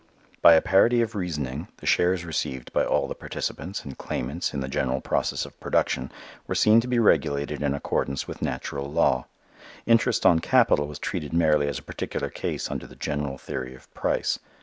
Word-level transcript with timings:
By 0.41 0.55
a 0.55 0.61
parity 0.63 1.03
of 1.03 1.13
reasoning, 1.13 1.67
the 1.77 1.85
shares 1.85 2.25
received 2.25 2.73
by 2.73 2.83
all 2.83 3.07
the 3.07 3.13
participants 3.13 3.83
and 3.85 3.95
claimants 3.99 4.51
in 4.51 4.59
the 4.61 4.67
general 4.67 4.99
process 4.99 5.45
of 5.45 5.59
production 5.59 6.11
were 6.47 6.55
seen 6.55 6.81
to 6.81 6.87
be 6.87 6.97
regulated 6.97 7.61
in 7.61 7.75
accordance 7.75 8.27
with 8.27 8.41
natural 8.41 8.91
law. 8.91 9.27
Interest 9.85 10.25
on 10.25 10.39
capital 10.39 10.87
was 10.87 10.97
treated 10.97 11.33
merely 11.33 11.67
as 11.67 11.77
a 11.77 11.83
particular 11.83 12.31
case 12.31 12.71
under 12.71 12.87
the 12.87 12.95
general 12.95 13.37
theory 13.37 13.75
of 13.75 13.93
price. 13.93 14.39